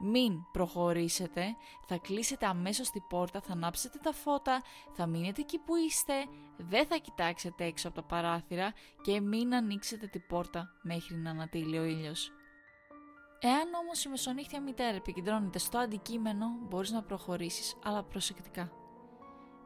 μην 0.00 0.46
προχωρήσετε, 0.52 1.56
θα 1.86 1.98
κλείσετε 1.98 2.46
αμέσως 2.46 2.90
την 2.90 3.02
πόρτα, 3.08 3.40
θα 3.40 3.52
ανάψετε 3.52 3.98
τα 4.02 4.12
φώτα, 4.12 4.62
θα 4.92 5.06
μείνετε 5.06 5.40
εκεί 5.40 5.58
που 5.58 5.76
είστε, 5.76 6.14
δεν 6.56 6.86
θα 6.86 6.96
κοιτάξετε 6.96 7.64
έξω 7.64 7.88
από 7.88 7.96
τα 7.96 8.06
παράθυρα 8.06 8.72
και 9.02 9.20
μην 9.20 9.54
ανοίξετε 9.54 10.06
την 10.06 10.22
πόρτα 10.28 10.68
μέχρι 10.82 11.16
να 11.16 11.30
ανατείλει 11.30 11.78
ο 11.78 11.84
ήλιος. 11.84 12.32
Εάν 13.42 13.74
όμως 13.74 14.04
η 14.04 14.08
μεσονύχτια 14.08 14.60
μητέρα 14.60 14.96
επικεντρώνεται 14.96 15.58
στο 15.58 15.78
αντικείμενο, 15.78 16.46
μπορείς 16.68 16.90
να 16.90 17.02
προχωρήσεις, 17.02 17.76
αλλά 17.84 18.02
προσεκτικά. 18.02 18.72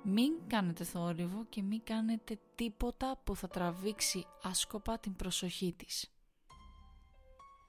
Μην 0.02 0.32
κάνετε 0.46 0.84
θόρυβο 0.84 1.44
και 1.48 1.62
μην 1.62 1.80
κάνετε 1.84 2.38
τίποτα 2.54 3.20
που 3.24 3.36
θα 3.36 3.48
τραβήξει 3.48 4.26
άσκοπα 4.42 4.98
την 4.98 5.16
προσοχή 5.16 5.74
της. 5.78 6.08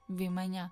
Βήμα 0.06 0.42
9. 0.42 0.70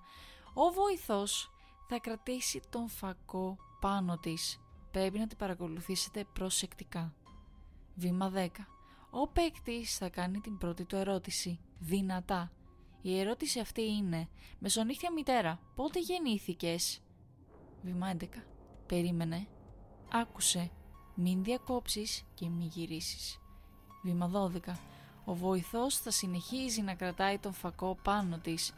Ο 0.53 0.71
βοηθός 0.71 1.54
θα 1.87 1.99
κρατήσει 1.99 2.61
τον 2.69 2.87
φακό 2.89 3.57
πάνω 3.79 4.17
της. 4.17 4.59
Πρέπει 4.91 5.19
να 5.19 5.27
την 5.27 5.37
παρακολουθήσετε 5.37 6.25
προσεκτικά. 6.33 7.13
Βήμα 7.95 8.31
10. 8.35 8.47
Ο 9.09 9.27
παίκτης 9.27 9.97
θα 9.97 10.09
κάνει 10.09 10.39
την 10.39 10.57
πρώτη 10.57 10.85
του 10.85 10.95
ερώτηση. 10.95 11.59
Δυνατά. 11.79 12.51
Η 13.01 13.19
ερώτηση 13.19 13.59
αυτή 13.59 13.81
είναι 13.81 14.29
«Μεσονύχτια 14.59 15.11
μητέρα, 15.11 15.59
πότε 15.75 15.99
γεννήθηκες» 15.99 17.01
Βήμα 17.85 18.15
11. 18.19 18.25
Περίμενε. 18.85 19.47
Άκουσε. 20.11 20.71
Μην 21.15 21.43
διακόψεις 21.43 22.23
και 22.33 22.49
μην 22.49 22.67
γυρίσεις. 22.67 23.39
Βήμα 24.03 24.27
12. 24.27 24.77
Ο 25.25 25.35
βοηθός 25.35 25.97
θα 25.97 26.11
συνεχίζει 26.11 26.81
να 26.81 26.93
κρατάει 26.93 27.37
τον 27.37 27.53
φακό 27.53 27.97
πάνω 28.03 28.37
της. 28.37 28.73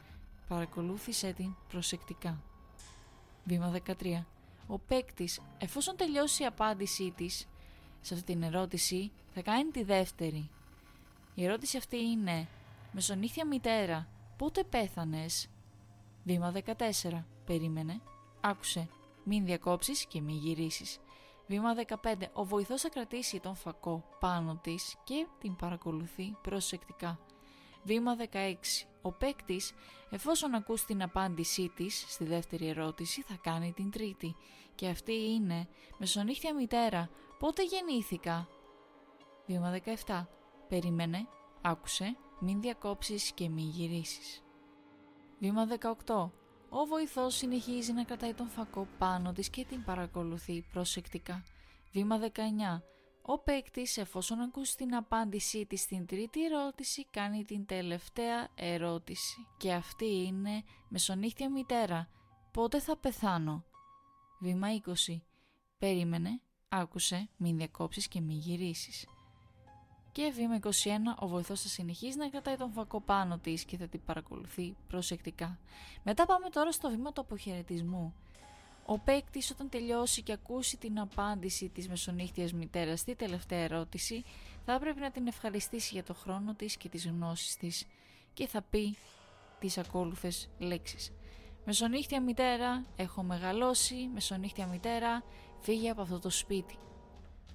Παρακολούθησε 0.47 1.33
την 1.33 1.55
προσεκτικά. 1.67 2.43
Βήμα 3.48 3.72
13. 3.72 4.25
Ο 4.68 4.80
παίκτης, 4.80 5.42
εφόσον 5.58 5.96
τελειώσει 5.96 6.44
η 6.44 6.46
απάντησή 6.46 7.13
της 7.18 7.48
σε 8.01 8.13
αυτή 8.13 8.34
την 8.34 8.44
ερώτηση, 8.44 9.12
θα 9.34 9.42
κάνει 9.42 9.70
τη 9.70 9.84
δεύτερη. 9.84 10.50
Η 11.36 11.46
ερώτηση 11.46 11.77
αυτή 11.77 11.98
είναι 11.98 12.48
«Μεσονύχια 12.92 13.46
μητέρα, 13.46 14.08
πότε 14.38 14.63
πέθανες» 14.63 15.50
Βήμα 16.24 16.54
14. 17.12 17.24
Περίμενε. 17.46 18.01
Άκουσε. 18.42 18.88
Μην 19.24 19.46
διακόψεις 19.46 20.06
και 20.06 20.22
μην 20.22 20.36
γυρίσεις. 20.36 21.00
Βήμα 21.48 21.74
15. 21.74 22.30
Ο 22.34 22.46
βοηθός 22.46 22.82
θα 22.82 22.89
κρατήσει 22.89 23.39
τον 23.39 23.56
φακό 23.56 24.04
πάνω 24.20 24.60
της 24.63 24.96
και 25.04 25.27
την 25.39 25.56
παρακολουθεί 25.56 26.36
προσεκτικά. 26.42 27.20
Βήμα 27.84 28.16
16. 28.16 28.88
Ο 29.07 29.11
παίκτης, 29.11 29.73
εφόσον 30.09 30.53
ακούσει 30.53 30.85
την 30.85 31.03
απάντησή 31.03 31.71
της 31.75 32.05
στη 32.07 32.25
δεύτερη 32.25 32.67
ερώτηση, 32.67 33.21
θα 33.21 33.37
κάνει 33.41 33.73
την 33.73 33.91
τρίτη. 33.91 34.35
Και 34.75 34.87
αυτή 34.87 35.13
είναι 35.13 35.67
«Μεσονύχτια 35.97 36.53
μητέρα, 36.53 37.09
πότε 37.39 37.63
γεννήθηκα» 37.63 38.47
Βήμα 39.45 39.79
17. 40.05 40.25
Περίμενε, 40.67 41.27
άκουσε, 41.61 42.17
μην 42.39 42.61
διακόψεις 42.61 43.31
και 43.31 43.49
μην 43.49 43.69
γυρίσεις. 43.69 44.43
Βήμα 45.39 45.67
18. 46.05 46.31
Ο 46.69 46.85
βοηθός 46.85 47.35
συνεχίζει 47.35 47.91
να 47.93 48.03
κρατάει 48.03 48.33
τον 48.33 48.47
φακό 48.47 48.87
πάνω 48.97 49.31
της 49.31 49.49
και 49.49 49.65
την 49.65 49.83
παρακολουθεί 49.83 50.65
προσεκτικά. 50.71 51.43
Βήμα 51.91 52.17
19. 52.17 52.81
Ο 53.29 53.39
παίκτης, 53.39 53.98
εφόσον 53.98 54.39
ακούσει 54.39 54.77
την 54.77 54.96
απάντησή 54.96 55.65
της 55.65 55.81
στην 55.81 56.05
τρίτη 56.05 56.46
ερώτηση, 56.46 57.05
κάνει 57.05 57.46
την 57.46 57.65
τελευταία 57.65 58.48
ερώτηση. 58.55 59.48
Και 59.57 59.74
αυτή 59.74 60.05
είναι 60.05 60.63
«Μεσονύχτια 60.89 61.50
μητέρα, 61.50 62.10
πότε 62.51 62.79
θα 62.79 62.98
πεθάνω» 62.98 63.63
Βήμα 64.39 64.67
20. 65.07 65.22
Περίμενε, 65.77 66.41
άκουσε, 66.69 67.29
μην 67.38 67.57
διακόψεις 67.57 68.07
και 68.07 68.22
μην 68.22 68.38
γυρίσεις. 68.38 69.07
Και 70.12 70.31
βήμα 70.36 70.55
21. 70.55 70.69
Ο 71.19 71.27
βοηθός 71.27 71.62
θα 71.62 71.67
συνεχίζει 71.67 72.17
να 72.17 72.29
κρατάει 72.29 72.55
τον 72.55 72.72
φακό 72.72 73.01
πάνω 73.01 73.38
της 73.38 73.65
και 73.65 73.77
θα 73.77 73.88
την 73.88 74.03
παρακολουθεί 74.05 74.75
προσεκτικά. 74.88 75.60
Μετά 76.03 76.25
πάμε 76.25 76.50
τώρα 76.50 76.72
στο 76.72 76.89
βήμα 76.89 77.13
του 77.13 77.22
αποχαιρετισμού. 77.22 78.13
Ο 78.89 79.00
παίκτης 79.00 79.51
όταν 79.51 79.70
τελειώσει 79.70 80.22
και 80.22 80.32
ακούσει 80.32 80.77
την 80.77 81.00
απάντηση 81.00 81.70
της 81.70 81.88
μεσονύχτιας 81.89 82.53
μητέρας 82.53 83.00
στη 83.00 83.15
τελευταία 83.15 83.60
ερώτηση 83.60 84.24
θα 84.65 84.79
πρέπει 84.79 85.00
να 85.00 85.12
την 85.12 85.27
ευχαριστήσει 85.27 85.94
για 85.94 86.03
το 86.03 86.13
χρόνο 86.13 86.53
της 86.53 86.77
και 86.77 86.89
τις 86.89 87.08
γνώσεις 87.08 87.58
της 87.58 87.86
και 88.34 88.48
θα 88.48 88.62
πει 88.62 88.98
τις 89.60 89.77
ακόλουθες 89.77 90.50
λέξεις. 90.58 91.12
Μεσονύχτια 91.65 92.22
μητέρα, 92.22 92.86
έχω 92.96 93.24
μεγαλώσει, 93.24 94.10
μεσονύχτια 94.13 94.67
μητέρα, 94.67 95.24
φύγε 95.60 95.89
από 95.89 96.01
αυτό 96.01 96.20
το 96.20 96.29
σπίτι. 96.29 96.77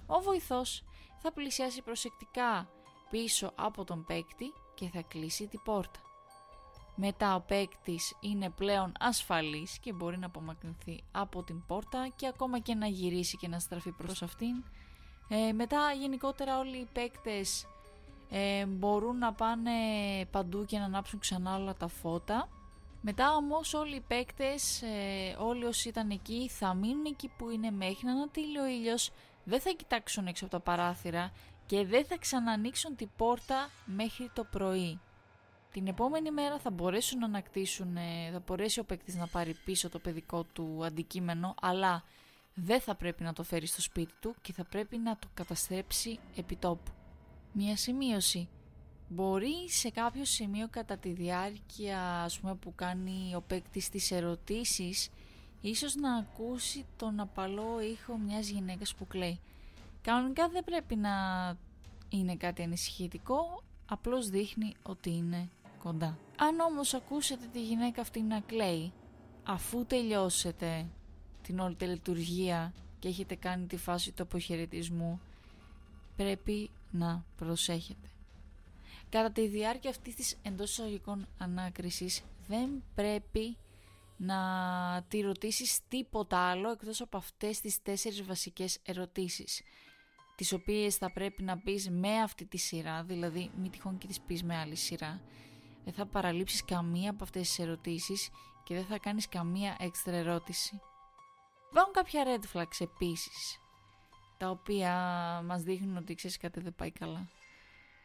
Ο 0.05 0.19
βοηθός 0.21 0.83
θα 1.17 1.31
πλησιάσει 1.31 1.81
προσεκτικά 1.81 2.69
πίσω 3.09 3.51
από 3.55 3.83
τον 3.83 4.05
παίκτη 4.05 4.45
και 4.75 4.89
θα 4.93 5.01
κλείσει 5.01 5.47
την 5.47 5.59
πόρτα. 5.63 5.99
Μετά 6.95 7.35
ο 7.35 7.39
παίκτης 7.39 8.17
είναι 8.19 8.49
πλέον 8.49 8.91
ασφαλής 8.99 9.79
και 9.79 9.93
μπορεί 9.93 10.17
να 10.17 10.25
απομακρυνθεί 10.25 11.03
από 11.11 11.43
την 11.43 11.65
πόρτα 11.65 12.07
και 12.15 12.27
ακόμα 12.27 12.59
και 12.59 12.75
να 12.75 12.87
γυρίσει 12.87 13.37
και 13.37 13.47
να 13.47 13.59
στραφεί 13.59 13.91
προς 13.91 14.21
αυτήν. 14.21 14.63
Ε, 15.27 15.51
μετά 15.51 15.77
γενικότερα 15.99 16.59
όλοι 16.59 16.77
οι 16.77 16.87
παίκτες 16.93 17.67
ε, 18.29 18.65
μπορούν 18.65 19.17
να 19.17 19.33
πάνε 19.33 19.71
παντού 20.31 20.65
και 20.65 20.77
να 20.77 20.85
ανάψουν 20.85 21.19
ξανά 21.19 21.55
όλα 21.55 21.73
τα 21.73 21.87
φώτα. 21.87 22.49
Μετά 23.01 23.35
όμως 23.35 23.73
όλοι 23.73 23.95
οι 23.95 24.03
παίκτες, 24.07 24.81
ε, 24.81 25.35
όλοι 25.39 25.65
όσοι 25.65 25.89
ήταν 25.89 26.09
εκεί 26.09 26.49
θα 26.49 26.73
μείνουν 26.73 27.05
εκεί 27.05 27.31
που 27.37 27.49
είναι 27.49 27.71
μέχρι 27.71 28.05
να 28.05 28.11
ανατείλει 28.11 28.59
ο 28.59 28.65
ήλιος, 28.65 29.11
δεν 29.43 29.61
θα 29.61 29.69
κοιτάξουν 29.69 30.27
έξω 30.27 30.45
από 30.45 30.53
τα 30.53 30.59
παράθυρα 30.59 31.31
και 31.65 31.85
δεν 31.85 32.05
θα 32.05 32.17
ξανανοίξουν 32.17 32.95
την 32.95 33.09
πόρτα 33.17 33.69
μέχρι 33.85 34.31
το 34.33 34.43
πρωί. 34.43 34.99
Την 35.73 35.87
επόμενη 35.87 36.31
μέρα 36.31 36.59
θα 36.59 36.69
μπορέσουν 36.71 37.19
να 37.19 37.25
ανακτήσουν, 37.25 37.97
ε, 37.97 38.29
θα 38.31 38.41
μπορέσει 38.45 38.79
ο 38.79 38.83
παίκτης 38.83 39.15
να 39.15 39.27
πάρει 39.27 39.55
πίσω 39.65 39.89
το 39.89 39.99
παιδικό 39.99 40.43
του 40.43 40.85
αντικείμενο, 40.85 41.55
αλλά 41.61 42.03
δεν 42.53 42.81
θα 42.81 42.95
πρέπει 42.95 43.23
να 43.23 43.33
το 43.33 43.43
φέρει 43.43 43.65
στο 43.65 43.81
σπίτι 43.81 44.13
του 44.19 44.35
και 44.41 44.53
θα 44.53 44.63
πρέπει 44.63 44.97
να 44.97 45.17
το 45.17 45.27
καταστρέψει 45.33 46.19
επί 46.35 46.55
τόπου. 46.55 46.91
Μία 47.51 47.77
σημείωση. 47.77 48.47
Μπορεί 49.09 49.69
σε 49.69 49.89
κάποιο 49.89 50.25
σημείο 50.25 50.67
κατά 50.69 50.97
τη 50.97 51.09
διάρκεια 51.09 52.23
ας 52.23 52.39
πούμε, 52.39 52.55
που 52.55 52.75
κάνει 52.75 53.35
ο 53.35 53.41
παίκτης 53.41 53.89
τις 53.89 54.11
ερωτήσεις 54.11 55.09
ίσως 55.61 55.95
να 55.95 56.15
ακούσει 56.15 56.85
τον 56.97 57.19
απαλό 57.19 57.81
ήχο 57.81 58.17
μιας 58.17 58.47
γυναίκας 58.49 58.95
που 58.95 59.07
κλαίει. 59.07 59.39
Κανονικά 60.01 60.49
δεν 60.49 60.63
πρέπει 60.63 60.95
να 60.95 61.11
είναι 62.09 62.35
κάτι 62.35 62.61
ανησυχητικό, 62.61 63.63
απλώς 63.85 64.29
δείχνει 64.29 64.75
ότι 64.83 65.09
είναι 65.09 65.49
κοντά. 65.83 66.17
Αν 66.37 66.59
όμως 66.59 66.93
ακούσετε 66.93 67.45
τη 67.51 67.63
γυναίκα 67.63 68.01
αυτή 68.01 68.21
να 68.21 68.39
κλαίει, 68.39 68.93
αφού 69.43 69.85
τελειώσετε 69.85 70.89
την 71.41 71.59
όλη 71.59 71.75
λειτουργία 71.79 72.73
και 72.99 73.07
έχετε 73.07 73.35
κάνει 73.35 73.65
τη 73.65 73.77
φάση 73.77 74.11
του 74.11 74.23
αποχαιρετισμού, 74.23 75.21
πρέπει 76.15 76.69
να 76.91 77.25
προσέχετε. 77.35 78.07
Κατά 79.09 79.31
τη 79.31 79.47
διάρκεια 79.47 79.89
αυτής 79.89 80.15
της 80.15 80.37
εντός 80.41 80.71
εισαγωγικών 80.71 81.27
ανάκρισης 81.37 82.21
δεν 82.47 82.83
πρέπει 82.95 83.57
να 84.17 84.35
τη 85.07 85.21
ρωτήσεις 85.21 85.79
τίποτα 85.87 86.37
άλλο 86.37 86.71
εκτός 86.71 87.01
από 87.01 87.17
αυτές 87.17 87.59
τις 87.59 87.81
τέσσερις 87.81 88.23
βασικές 88.23 88.79
ερωτήσεις 88.85 89.61
τις 90.35 90.53
οποίες 90.53 90.95
θα 90.95 91.11
πρέπει 91.11 91.43
να 91.43 91.57
πεις 91.57 91.89
με 91.89 92.21
αυτή 92.21 92.45
τη 92.45 92.57
σειρά, 92.57 93.03
δηλαδή 93.03 93.51
μη 93.57 93.69
τυχόν 93.69 93.97
και 93.97 94.07
τις 94.07 94.21
πεις 94.21 94.43
με 94.43 94.57
άλλη 94.57 94.75
σειρά 94.75 95.21
δεν 95.83 95.93
θα 95.93 96.05
παραλείψεις 96.05 96.65
καμία 96.65 97.09
από 97.09 97.23
αυτές 97.23 97.47
τις 97.47 97.59
ερωτήσεις 97.59 98.29
και 98.63 98.75
δεν 98.75 98.85
θα 98.85 98.97
κάνεις 98.97 99.29
καμία 99.29 99.75
έξτρα 99.79 100.15
ερώτηση. 100.15 100.81
Υπάρχουν 101.71 101.93
κάποια 101.93 102.23
red 102.25 102.57
flags 102.57 102.79
επίσης, 102.79 103.59
τα 104.37 104.49
οποία 104.49 104.91
μας 105.45 105.61
δείχνουν 105.61 105.97
ότι 105.97 106.15
ξέρεις 106.15 106.37
κάτι 106.37 106.59
δεν 106.59 106.75
πάει 106.75 106.91
καλά. 106.91 107.27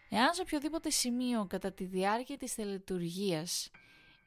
Εάν 0.08 0.34
σε 0.34 0.42
οποιοδήποτε 0.42 0.90
σημείο 0.90 1.46
κατά 1.48 1.72
τη 1.72 1.84
διάρκεια 1.84 2.36
της 2.36 2.54
τελετουργίας 2.54 3.70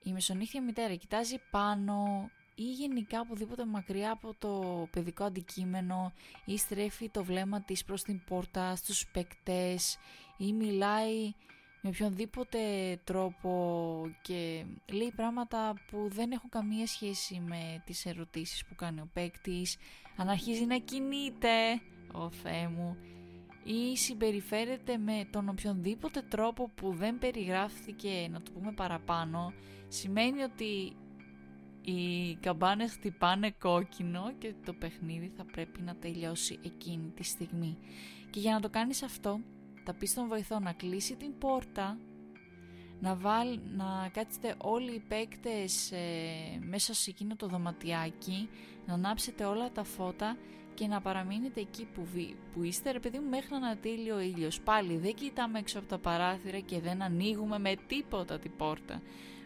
η 0.03 0.12
μεσονύχτια 0.12 0.62
μητέρα 0.62 0.96
κοιτάζει 0.96 1.36
πάνω 1.51 2.29
ή 2.55 2.63
γενικά 2.63 3.20
οπουδήποτε 3.20 3.65
μακριά 3.65 4.12
από 4.12 4.36
το 4.39 4.88
παιδικό 4.91 5.24
αντικείμενο 5.24 6.13
ή 6.46 6.58
στρέφει 6.58 7.10
το 7.10 7.24
βλέμμα 7.24 7.62
της 7.62 7.84
προς 7.84 8.03
την 8.03 8.24
πόρτα 8.24 8.75
στους 8.75 9.08
παικτές 9.08 9.98
ή 10.38 10.53
μιλάει 10.53 11.34
με 11.81 11.89
οποιονδήποτε 11.89 12.59
τρόπο 13.03 13.51
και 14.21 14.65
λέει 14.91 15.11
πράγματα 15.15 15.73
που 15.91 16.07
δεν 16.11 16.31
έχουν 16.31 16.50
καμία 16.50 16.88
σχέση 16.88 17.41
με 17.47 17.83
τις 17.85 18.05
ερωτήσεις 18.05 18.65
που 18.65 18.75
κάνει 18.75 19.00
ο 19.00 19.09
παίκτης, 19.13 19.77
αν 20.17 20.29
αρχίζει 20.29 20.65
να 20.65 20.77
κινείται, 20.77 21.81
ο 22.13 22.31
Θεέ 22.31 22.67
μου, 22.67 22.97
ή 23.63 23.97
συμπεριφέρεται 23.97 24.97
με 24.97 25.27
τον 25.31 25.50
οποιονδήποτε 25.50 26.21
τρόπο 26.21 26.71
που 26.75 26.93
δεν 26.93 27.19
περιγράφθηκε, 27.19 28.27
να 28.31 28.41
το 28.41 28.51
πούμε 28.51 28.71
παραπάνω, 28.71 29.53
σημαίνει 29.88 30.41
ότι 30.41 30.95
οι 31.81 32.35
καμπάνες 32.35 32.91
χτυπάνε 32.91 33.51
κόκκινο 33.51 34.33
και 34.38 34.53
το 34.65 34.73
παιχνίδι 34.73 35.31
θα 35.38 35.45
πρέπει 35.45 35.81
να 35.81 35.95
τελειώσει 35.95 36.59
εκείνη 36.63 37.11
τη 37.15 37.23
στιγμή. 37.23 37.77
Και 38.29 38.39
για 38.39 38.53
να 38.53 38.59
το 38.59 38.69
κάνεις 38.69 39.03
αυτό 39.03 39.39
θα 39.83 39.93
πεις 39.93 40.09
στον 40.09 40.27
βοηθό 40.27 40.59
να 40.59 40.71
κλείσει 40.71 41.15
την 41.15 41.38
πόρτα 41.38 41.97
να, 43.01 43.15
βάλ, 43.15 43.59
να 43.77 44.09
κάτσετε 44.13 44.55
όλοι 44.57 44.91
οι 44.91 45.03
παίκτες 45.07 45.91
ε, 45.91 46.59
μέσα 46.59 46.93
σε 46.93 47.09
εκείνο 47.09 47.35
το 47.35 47.47
δωματιάκι 47.47 48.50
να 48.85 48.93
ανάψετε 48.93 49.43
όλα 49.43 49.71
τα 49.71 49.83
φώτα 49.83 50.38
και 50.73 50.88
να 50.88 51.01
παραμείνετε 51.01 51.59
εκεί 51.59 51.88
που, 51.93 52.07
που 52.53 52.63
είστε 52.63 52.91
ρε 52.91 53.00
παιδί 53.00 53.19
μου 53.19 53.29
μέχρι 53.29 53.47
να 53.51 53.57
ανατείλει 53.57 54.11
ο 54.11 54.19
ήλιος. 54.19 54.61
Πάλι 54.61 54.97
δεν 54.97 55.13
κοιτάμε 55.13 55.59
έξω 55.59 55.79
από 55.79 55.88
τα 55.88 55.97
παράθυρα 55.97 56.59
και 56.59 56.79
δεν 56.79 57.01
ανοίγουμε 57.01 57.59
με 57.59 57.75
τίποτα 57.88 58.39
την 58.39 58.51
πόρτα. 58.57 59.01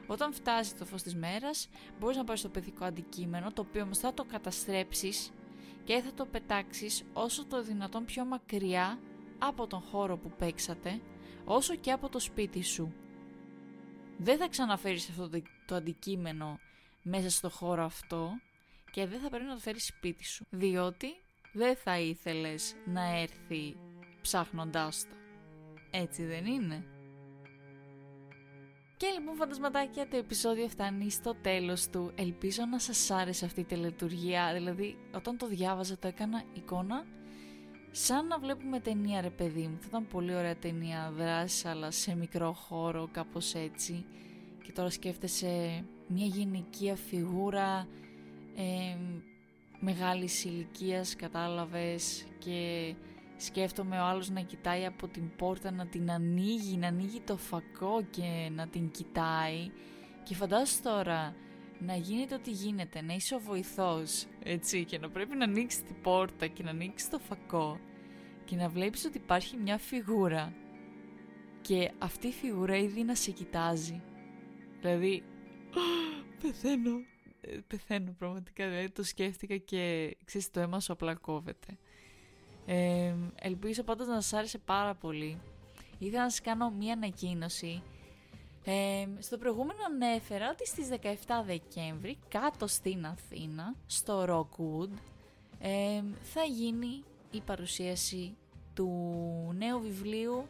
Όταν 0.07 0.33
φτάσει 0.33 0.75
το 0.75 0.85
φως 0.85 1.01
της 1.01 1.15
μέρας 1.15 1.69
μπορείς 1.99 2.17
να 2.17 2.23
πάρεις 2.23 2.41
το 2.41 2.49
παιδικό 2.49 2.85
αντικείμενο 2.85 3.51
το 3.51 3.61
οποίο 3.61 3.81
όμως 3.83 3.97
θα 3.97 4.13
το 4.13 4.23
καταστρέψεις 4.23 5.31
και 5.83 6.01
θα 6.01 6.13
το 6.15 6.25
πετάξεις 6.25 7.03
όσο 7.13 7.45
το 7.45 7.63
δυνατόν 7.63 8.05
πιο 8.05 8.25
μακριά 8.25 8.99
από 9.47 9.67
τον 9.67 9.79
χώρο 9.79 10.17
που 10.17 10.31
παίξατε, 10.37 11.01
όσο 11.45 11.75
και 11.75 11.91
από 11.91 12.09
το 12.09 12.19
σπίτι 12.19 12.63
σου. 12.63 12.93
Δεν 14.17 14.37
θα 14.37 14.47
ξαναφέρεις 14.47 15.09
αυτό 15.09 15.29
το 15.65 15.75
αντικείμενο 15.75 16.59
μέσα 17.01 17.29
στο 17.29 17.49
χώρο 17.49 17.83
αυτό 17.83 18.29
και 18.91 19.05
δεν 19.07 19.19
θα 19.19 19.29
πρέπει 19.29 19.45
να 19.45 19.53
το 19.53 19.59
φέρεις 19.59 19.85
σπίτι 19.85 20.25
σου, 20.25 20.45
διότι 20.49 21.07
δεν 21.53 21.75
θα 21.75 21.99
ήθελες 21.99 22.75
να 22.85 23.19
έρθει 23.19 23.77
ψάχνοντάς 24.21 25.07
το. 25.09 25.15
Έτσι 25.91 26.23
δεν 26.23 26.45
είναι; 26.45 26.85
Και 28.97 29.07
λοιπόν 29.07 29.35
φαντασματάκια 29.35 30.07
το 30.07 30.17
επεισόδιο 30.17 30.67
φτάνει 30.67 31.09
στο 31.09 31.35
τέλος 31.35 31.89
του. 31.89 32.11
Ελπίζω 32.15 32.65
να 32.65 32.79
σας 32.79 33.11
άρεσε 33.11 33.45
αυτή 33.45 33.59
η 33.59 33.63
τελετουργία. 33.63 34.53
Δηλαδή 34.53 34.97
όταν 35.15 35.37
το 35.37 35.47
διάβαζα 35.47 35.97
το 35.97 36.07
έκανα 36.07 36.43
εικόνα 36.53 37.05
σαν 37.97 38.27
να 38.27 38.39
βλέπουμε 38.39 38.79
ταινία 38.79 39.21
ρε 39.21 39.29
παιδί 39.29 39.61
μου. 39.61 39.77
Θα 39.79 39.85
ήταν 39.87 40.07
πολύ 40.07 40.35
ωραία 40.35 40.55
ταινία 40.55 41.13
δράση 41.17 41.67
αλλά 41.67 41.91
σε 41.91 42.15
μικρό 42.15 42.53
χώρο 42.53 43.09
κάπως 43.11 43.53
έτσι. 43.53 44.05
Και 44.63 44.71
τώρα 44.71 44.89
σκέφτεσαι 44.89 45.83
μια 46.07 46.25
γυναικεία 46.25 46.95
φιγούρα 46.95 47.87
ε, 48.55 48.97
μεγάλης 49.79 50.43
ηλικίας 50.45 51.15
κατάλαβες 51.15 52.25
και 52.39 52.93
σκέφτομαι 53.37 53.99
ο 53.99 54.03
άλλος 54.03 54.29
να 54.29 54.41
κοιτάει 54.41 54.85
από 54.85 55.07
την 55.07 55.35
πόρτα 55.35 55.71
να 55.71 55.87
την 55.87 56.11
ανοίγει, 56.11 56.77
να 56.77 56.87
ανοίγει 56.87 57.19
το 57.19 57.37
φακό 57.37 58.03
και 58.09 58.49
να 58.51 58.67
την 58.67 58.91
κοιτάει 58.91 59.71
και 60.23 60.35
φαντάσου 60.35 60.81
τώρα 60.81 61.35
να 61.79 61.95
γίνεται 61.95 62.35
ό,τι 62.35 62.51
γίνεται, 62.51 63.01
να 63.01 63.13
είσαι 63.13 63.35
ο 63.35 63.39
βοηθός 63.39 64.25
έτσι 64.43 64.85
και 64.85 64.99
να 64.99 65.09
πρέπει 65.09 65.35
να 65.35 65.43
ανοίξεις 65.43 65.83
την 65.83 66.01
πόρτα 66.01 66.47
και 66.47 66.63
να 66.63 66.69
ανοίξεις 66.69 67.09
το 67.09 67.19
φακό 67.19 67.79
και 68.45 68.55
να 68.55 68.69
βλέπεις 68.69 69.05
ότι 69.05 69.17
υπάρχει 69.17 69.57
μια 69.57 69.77
φιγούρα. 69.77 70.53
Και 71.61 71.91
αυτή 71.97 72.27
η 72.27 72.31
φιγούρα 72.31 72.77
ήδη 72.77 73.03
να 73.03 73.15
σε 73.15 73.31
κοιτάζει. 73.31 74.01
Δηλαδή 74.79 75.23
πεθαίνω. 76.41 76.91
Ε, 77.41 77.57
πεθαίνω 77.67 78.15
πραγματικά. 78.17 78.69
Δηλαδή 78.69 78.89
το 78.89 79.03
σκέφτηκα 79.03 79.57
και 79.57 80.15
ξέρεις 80.25 80.51
το 80.51 80.59
αίμα 80.59 80.79
σου 80.79 80.93
απλά 80.93 81.15
κόβεται. 81.15 81.77
Ε, 82.65 83.13
ελπίζω 83.35 83.83
πάντως 83.83 84.07
να 84.07 84.21
σας 84.21 84.33
άρεσε 84.33 84.57
πάρα 84.57 84.95
πολύ. 84.95 85.37
Ήθελα 85.97 86.23
να 86.23 86.29
σας 86.29 86.41
κάνω 86.41 86.69
μία 86.69 86.93
ανακοίνωση. 86.93 87.81
Ε, 88.67 89.07
στο 89.19 89.37
προηγούμενο 89.37 89.79
ανέφερα 89.85 90.49
ότι 90.49 90.67
στις 90.67 90.89
17 91.01 91.43
Δεκέμβρη 91.45 92.17
κάτω 92.27 92.67
στην 92.67 93.05
Αθήνα, 93.05 93.75
στο 93.85 94.25
Rockwood, 94.29 94.89
ε, 95.59 96.03
θα 96.21 96.43
γίνει 96.43 97.03
η 97.31 97.41
παρουσίαση 97.41 98.35
του 98.73 98.89
νέου 99.57 99.81
βιβλίου. 99.81 100.45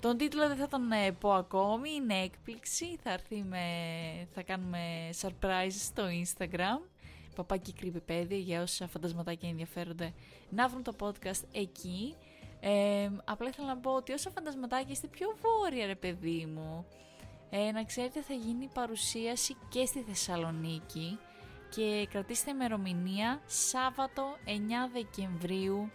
Τον 0.00 0.16
τίτλο 0.16 0.48
δεν 0.48 0.56
θα 0.56 0.68
τον 0.68 0.92
ε, 0.92 1.12
πω 1.12 1.32
ακόμη, 1.32 1.90
είναι 1.90 2.14
έκπληξη, 2.14 2.98
θα, 3.02 3.12
έρθει 3.12 3.42
με, 3.42 3.66
θα 4.34 4.42
κάνουμε 4.42 5.10
surprise 5.20 5.70
στο 5.70 6.02
Instagram 6.22 6.80
παπάκι 7.34 7.72
κρυβιπέδι 7.72 8.38
για 8.38 8.62
όσα 8.62 8.86
φαντασματάκια 8.86 9.48
ενδιαφέρονται 9.48 10.12
να 10.50 10.68
βρουν 10.68 10.82
το 10.82 10.92
podcast 11.00 11.42
εκεί. 11.52 12.14
Ε, 12.60 13.10
απλά 13.24 13.48
ήθελα 13.48 13.66
να 13.66 13.76
πω 13.76 13.90
ότι 13.90 14.12
όσα 14.12 14.30
φαντασματάκια 14.30 14.90
είστε 14.90 15.06
πιο 15.06 15.36
βόρεια 15.40 15.86
ρε 15.86 15.94
παιδί 15.94 16.46
μου 16.54 16.86
ε, 17.56 17.72
να 17.72 17.84
ξέρετε 17.84 18.20
θα 18.22 18.34
γίνει 18.34 18.70
παρουσίαση 18.74 19.56
και 19.68 19.86
στη 19.86 20.00
Θεσσαλονίκη 20.00 21.18
και 21.70 22.06
κρατήστε 22.10 22.50
ημερομηνία 22.50 23.40
Σάββατο 23.46 24.36
9 24.46 24.50
Δεκεμβρίου 24.92 25.90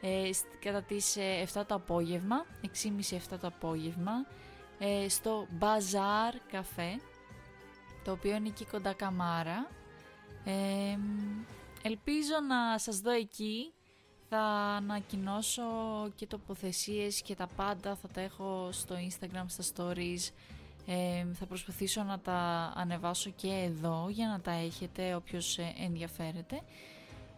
ε, 0.00 0.30
κατά 0.60 0.82
τις 0.82 1.16
7 1.16 1.20
ε, 1.20 1.64
το 1.64 1.74
απόγευμα 1.74 2.46
6.30-7 2.82 3.18
το 3.40 3.46
απόγευμα 3.46 4.12
ε, 4.78 5.08
στο 5.08 5.46
Bazaar 5.60 6.54
Café 6.54 7.00
το 8.04 8.12
οποίο 8.12 8.34
είναι 8.34 8.48
εκεί 8.48 8.64
κοντά 8.64 8.92
Καμάρα 8.92 9.70
ελπίζω 11.82 12.34
να 12.48 12.78
σας 12.78 13.00
δω 13.00 13.10
εκεί. 13.10 13.72
Θα 14.34 14.44
ανακοινώσω 14.76 15.62
και 16.14 16.26
τοποθεσίες 16.26 17.22
και 17.22 17.34
τα 17.34 17.46
πάντα 17.56 17.96
θα 17.96 18.08
τα 18.08 18.20
έχω 18.20 18.68
στο 18.72 18.94
Instagram, 18.94 19.44
στα 19.46 19.64
stories. 19.74 20.32
Θα 21.32 21.46
προσπαθήσω 21.46 22.02
να 22.02 22.18
τα 22.18 22.72
ανεβάσω 22.76 23.30
και 23.30 23.48
εδώ 23.48 24.06
για 24.10 24.26
να 24.26 24.40
τα 24.40 24.50
έχετε 24.50 25.14
όποιος 25.14 25.58
ε, 25.58 25.74
ενδιαφέρεται. 25.84 26.60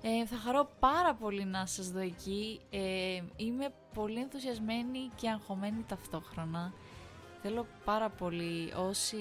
Ε, 0.03 0.27
θα 0.27 0.37
χαρώ 0.37 0.71
πάρα 0.79 1.15
πολύ 1.15 1.45
να 1.45 1.67
σας 1.67 1.91
δω 1.91 2.01
εκεί. 2.01 2.61
Ε, 2.71 3.21
είμαι 3.37 3.73
πολύ 3.95 4.21
ενθουσιασμένη 4.21 5.11
και 5.17 5.31
αγχωμένη 5.31 5.85
ταυτόχρονα. 5.89 6.73
Θέλω 7.43 7.67
πάρα 7.85 8.11
πολύ 8.11 8.73
όσοι 8.77 9.17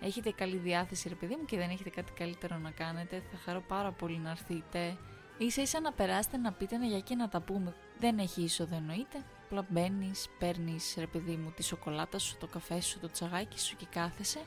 έχετε 0.00 0.30
καλή 0.30 0.56
διάθεση 0.56 1.08
ρε 1.08 1.14
παιδί 1.14 1.36
μου 1.36 1.44
και 1.44 1.56
δεν 1.56 1.70
έχετε 1.70 1.90
κάτι 1.90 2.12
καλύτερο 2.12 2.56
να 2.56 2.70
κάνετε, 2.70 3.22
θα 3.30 3.38
χαρώ 3.44 3.62
πάρα 3.68 3.92
πολύ 3.92 4.18
να 4.18 4.30
έρθετε. 4.30 4.96
Ίσα 5.38 5.62
ίσα 5.62 5.80
να 5.80 5.92
περάσετε 5.92 6.36
να 6.36 6.52
πείτε 6.52 6.76
ναι, 6.76 6.86
για 6.86 7.00
και 7.00 7.14
να 7.14 7.28
τα 7.28 7.40
πούμε. 7.40 7.74
Δεν 7.98 8.18
έχει 8.18 8.42
είσοδο 8.42 8.76
εννοείται. 8.76 9.24
Απλά 9.44 9.66
μπαίνεις, 9.70 10.28
παίρνεις 10.38 10.94
ρε 10.98 11.06
παιδί 11.06 11.36
μου 11.36 11.52
τη 11.56 11.62
σοκολάτα 11.62 12.18
σου, 12.18 12.36
το 12.38 12.46
καφέ 12.46 12.80
σου, 12.80 12.98
το 13.00 13.10
τσαγάκι 13.10 13.60
σου 13.60 13.76
και 13.76 13.86
κάθεσαι. 13.90 14.40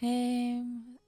Ε, 0.00 0.06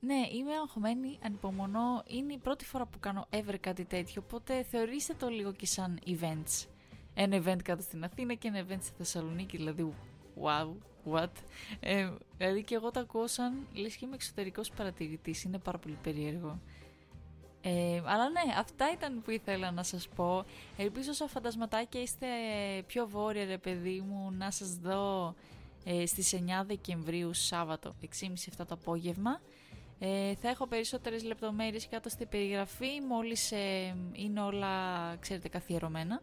ναι, 0.01 0.29
είμαι 0.33 0.53
αγχωμένη, 0.63 1.19
ανυπομονώ. 1.25 2.03
Είναι 2.07 2.33
η 2.33 2.39
πρώτη 2.39 2.65
φορά 2.65 2.87
που 2.87 2.99
κάνω 3.01 3.27
ever 3.31 3.55
κάτι 3.61 3.85
τέτοιο, 3.85 4.23
οπότε 4.25 4.63
θεωρήστε 4.63 5.15
το 5.15 5.29
λίγο 5.29 5.53
και 5.53 5.67
σαν 5.67 5.99
events. 6.07 6.67
Ένα 7.15 7.43
event 7.43 7.63
κάτω 7.65 7.83
στην 7.83 8.05
Αθήνα 8.05 8.35
και 8.35 8.49
ένα 8.49 8.67
event 8.67 8.83
στη 8.83 8.93
Θεσσαλονίκη, 8.97 9.57
δηλαδή 9.57 9.95
wow, 10.43 10.73
what; 11.13 11.31
Ε, 11.81 12.11
δηλαδή 12.37 12.63
και 12.63 12.75
εγώ 12.75 12.91
τα 12.91 13.01
ακούω 13.01 13.27
σαν 13.27 13.67
λες 13.73 13.97
και 13.97 14.05
είμαι 14.05 14.15
εξωτερικός 14.15 14.71
παρατηρητής, 14.71 15.43
είναι 15.43 15.59
πάρα 15.59 15.79
πολύ 15.79 15.99
περίεργο. 16.03 16.61
Ε, 17.67 18.03
αλλά 18.05 18.29
ναι, 18.29 18.41
αυτά 18.59 18.93
ήταν 18.93 19.23
που 19.23 19.31
ήθελα 19.31 19.71
να 19.71 19.83
σας 19.83 20.09
πω. 20.09 20.45
Ελπίζω 20.77 21.13
σαν 21.13 21.29
φαντασματάκια 21.29 22.03
είστε 22.03 22.27
πιο 22.87 23.09
βόρεια 23.09 23.45
ρε 23.45 23.59
παιδί 23.59 24.05
μου 24.09 24.33
να 24.39 24.51
σας 24.51 24.75
δω 24.75 25.35
ε, 25.85 26.07
στις 26.07 26.35
9 26.35 26.39
Δεκεμβρίου 26.67 27.33
Σάββατο 27.33 27.95
6.30-7 28.03 28.27
το 28.57 28.67
απόγευμα. 28.69 29.41
Ε, 29.99 30.35
θα 30.35 30.49
έχω 30.49 30.67
περισσότερες 30.67 31.25
λεπτομέρειες 31.25 31.89
κάτω 31.89 32.09
στην 32.09 32.29
περιγραφή 32.29 33.01
μόλις 33.09 33.53
ε, 33.53 33.97
είναι 34.13 34.41
όλα 34.41 35.17
ξέρετε 35.21 35.49
καθιερωμένα. 35.49 36.23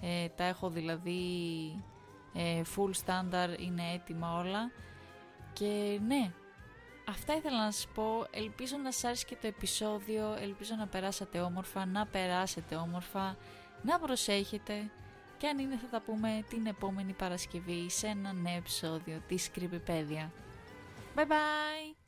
Ε, 0.00 0.28
τα 0.28 0.44
έχω 0.44 0.70
δηλαδή 0.70 1.22
ε, 2.34 2.62
full 2.76 2.90
standard, 3.04 3.58
είναι 3.58 3.82
έτοιμα 3.94 4.38
όλα 4.38 4.70
και 5.52 6.00
ναι, 6.06 6.32
αυτά 7.10 7.36
ήθελα 7.36 7.64
να 7.64 7.70
σας 7.70 7.86
πω, 7.94 8.26
ελπίζω 8.30 8.76
να 8.76 8.92
σας 8.92 9.04
άρεσε 9.04 9.24
και 9.24 9.36
το 9.40 9.46
επεισόδιο, 9.46 10.36
ελπίζω 10.40 10.74
να 10.78 10.86
περάσατε 10.86 11.40
όμορφα, 11.40 11.86
να 11.86 12.06
περάσετε 12.06 12.74
όμορφα, 12.74 13.36
να 13.82 13.98
προσέχετε 13.98 14.90
και 15.38 15.48
αν 15.48 15.58
είναι 15.58 15.76
θα 15.76 15.86
τα 15.86 16.00
πούμε 16.00 16.44
την 16.48 16.66
επόμενη 16.66 17.12
Παρασκευή 17.12 17.90
σε 17.90 18.06
ένα 18.06 18.32
νέο 18.32 18.56
επεισόδιο 18.56 19.22
της 19.28 19.50
Creepypedia. 19.56 20.30
Bye 21.14 21.26
bye! 21.26 21.99